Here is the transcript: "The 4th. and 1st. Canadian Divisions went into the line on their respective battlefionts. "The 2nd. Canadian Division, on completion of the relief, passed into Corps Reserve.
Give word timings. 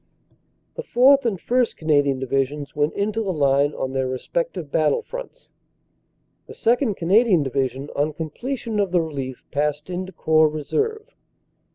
"The 0.73 0.81
4th. 0.81 1.25
and 1.25 1.39
1st. 1.39 1.77
Canadian 1.77 2.17
Divisions 2.17 2.75
went 2.75 2.95
into 2.95 3.21
the 3.21 3.31
line 3.31 3.75
on 3.75 3.93
their 3.93 4.07
respective 4.07 4.71
battlefionts. 4.71 5.51
"The 6.47 6.53
2nd. 6.53 6.95
Canadian 6.97 7.43
Division, 7.43 7.91
on 7.95 8.13
completion 8.13 8.79
of 8.79 8.89
the 8.91 9.01
relief, 9.03 9.43
passed 9.51 9.91
into 9.91 10.11
Corps 10.11 10.49
Reserve. 10.49 11.13